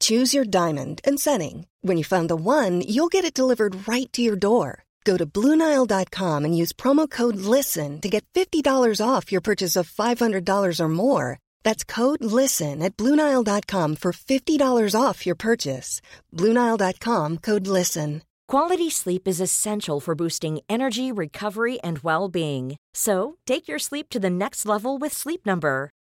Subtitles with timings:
[0.00, 1.66] Choose your diamond and setting.
[1.82, 4.84] When you find the one, you'll get it delivered right to your door.
[5.04, 8.64] Go to Bluenile.com and use promo code LISTEN to get $50
[9.06, 11.38] off your purchase of $500 or more.
[11.62, 16.00] That's code LISTEN at Bluenile.com for $50 off your purchase.
[16.32, 18.22] Bluenile.com code LISTEN.
[18.46, 22.76] Quality sleep is essential for boosting energy, recovery, and well being.
[22.92, 25.90] So take your sleep to the next level with Sleep Number.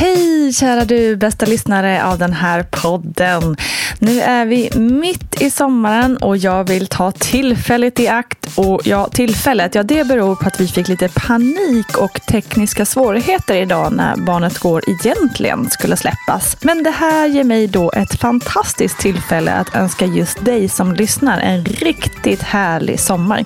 [0.00, 3.56] Hej kära du bästa lyssnare av den här podden.
[3.98, 8.58] Nu är vi mitt i sommaren och jag vill ta tillfället i akt.
[8.58, 13.56] Och ja, tillfället, ja det beror på att vi fick lite panik och tekniska svårigheter
[13.56, 16.56] idag när Barnet Går egentligen skulle släppas.
[16.60, 21.40] Men det här ger mig då ett fantastiskt tillfälle att önska just dig som lyssnar
[21.40, 23.44] en riktigt härlig sommar.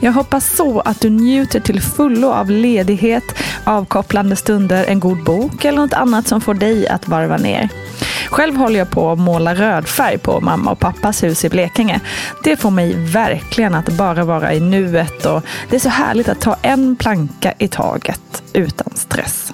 [0.00, 3.24] Jag hoppas så att du njuter till fullo av ledighet,
[3.64, 7.68] avkopplande stunder, en god bok eller något annat som får dig att varva ner.
[8.30, 12.00] Själv håller jag på att måla rödfärg på mamma och pappas hus i Blekinge.
[12.44, 16.40] Det får mig verkligen att bara vara i nuet och det är så härligt att
[16.40, 19.52] ta en planka i taget utan stress.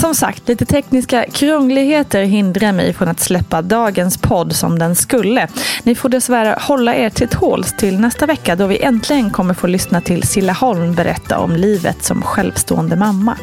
[0.00, 5.48] Som sagt, lite tekniska krångligheter hindrar mig från att släppa dagens podd som den skulle.
[5.82, 9.66] Ni får dessvärre hålla er till tåls till nästa vecka då vi äntligen kommer få
[9.66, 13.36] lyssna till Silla Holm berätta om livet som självstående mamma.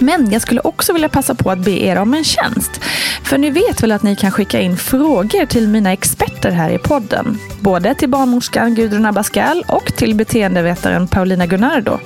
[0.00, 2.80] Men jag skulle också vilja passa på att be er om en tjänst.
[3.22, 6.78] För ni vet väl att ni kan skicka in frågor till mina experter här i
[6.78, 7.38] podden.
[7.60, 11.98] Både till barnmorskan Gudrun Abascal och till beteendevetaren Paulina Gunnardo.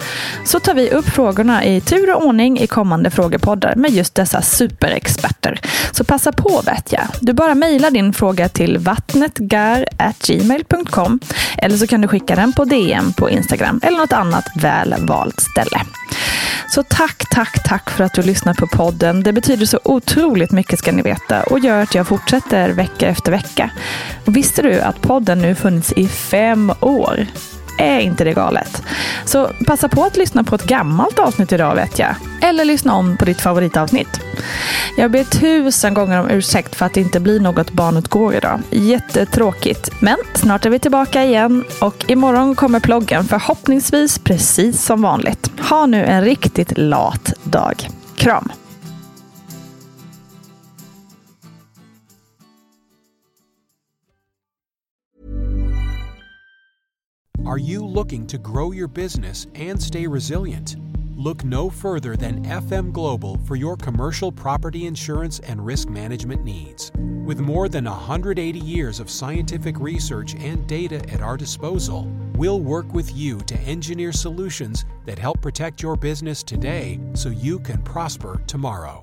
[0.44, 4.42] Så tar vi upp frågorna i tur och ordning i kommande frågepoddar med just dessa
[4.42, 5.60] superexperter.
[5.92, 7.02] Så passa på vet jag.
[7.20, 11.20] Du bara mejlar din fråga till vattnetgar.gmail.com
[11.58, 15.40] eller så kan du skicka den på DM på Instagram eller något annat väl valt
[15.40, 15.80] ställe.
[16.68, 19.22] Så tack, tack, tack för att du lyssnar på podden.
[19.22, 23.32] Det betyder så otroligt mycket ska ni veta och gör att jag fortsätter vecka efter
[23.32, 23.70] vecka.
[24.24, 27.26] Och visste du att podden nu funnits i fem år?
[27.80, 28.82] Är inte det galet?
[29.24, 32.14] Så passa på att lyssna på ett gammalt avsnitt idag vet jag.
[32.42, 34.20] Eller lyssna om på ditt favoritavsnitt.
[34.96, 38.60] Jag ber tusen gånger om ursäkt för att det inte blir något barnutgår idag.
[38.70, 39.90] Jättetråkigt.
[40.00, 45.50] Men snart är vi tillbaka igen och imorgon kommer ploggen förhoppningsvis precis som vanligt.
[45.70, 47.88] Ha nu en riktigt lat dag.
[48.16, 48.52] Kram!
[57.50, 60.76] Are you looking to grow your business and stay resilient?
[61.16, 66.92] Look no further than FM Global for your commercial property insurance and risk management needs.
[66.94, 72.04] With more than 180 years of scientific research and data at our disposal,
[72.36, 77.58] we'll work with you to engineer solutions that help protect your business today so you
[77.58, 79.02] can prosper tomorrow.